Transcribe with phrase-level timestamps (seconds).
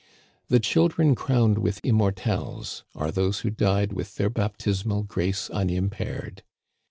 [0.47, 6.41] The children crowned with immortelles are those who died with their baptis mal grace unimpaired.